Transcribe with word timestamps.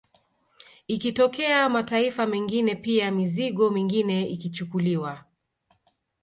Ikitokea 0.87 1.69
mataifa 1.69 2.25
mengine 2.27 2.75
pia 2.75 3.11
mizigo 3.11 3.69
mingine 3.69 4.25
ikichukuliwa 4.25 5.25